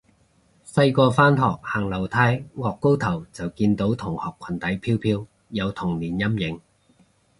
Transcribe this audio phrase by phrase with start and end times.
[0.65, 2.17] 細個返學行樓梯，
[2.57, 6.59] 顎高頭就見到同學裙底飄飄，有童年陰影